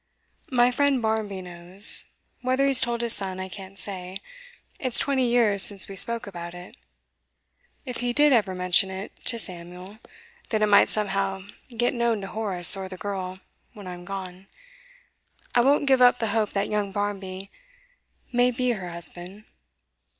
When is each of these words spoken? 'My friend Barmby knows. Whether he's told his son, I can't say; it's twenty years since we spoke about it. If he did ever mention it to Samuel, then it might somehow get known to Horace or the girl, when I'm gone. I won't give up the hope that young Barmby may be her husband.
'My 0.49 0.71
friend 0.71 0.99
Barmby 0.99 1.43
knows. 1.43 2.11
Whether 2.41 2.65
he's 2.65 2.81
told 2.81 3.01
his 3.01 3.13
son, 3.13 3.39
I 3.39 3.47
can't 3.47 3.77
say; 3.77 4.17
it's 4.79 4.97
twenty 4.97 5.27
years 5.27 5.61
since 5.61 5.87
we 5.87 5.95
spoke 5.95 6.25
about 6.25 6.55
it. 6.55 6.75
If 7.85 7.97
he 7.97 8.11
did 8.11 8.33
ever 8.33 8.55
mention 8.55 8.89
it 8.89 9.11
to 9.25 9.37
Samuel, 9.37 9.99
then 10.49 10.63
it 10.63 10.69
might 10.69 10.89
somehow 10.89 11.43
get 11.77 11.93
known 11.93 12.19
to 12.21 12.27
Horace 12.29 12.75
or 12.75 12.89
the 12.89 12.97
girl, 12.97 13.37
when 13.73 13.85
I'm 13.85 14.03
gone. 14.03 14.47
I 15.53 15.61
won't 15.61 15.85
give 15.85 16.01
up 16.01 16.17
the 16.17 16.29
hope 16.29 16.49
that 16.53 16.67
young 16.71 16.91
Barmby 16.91 17.51
may 18.33 18.49
be 18.49 18.71
her 18.71 18.89
husband. 18.89 19.45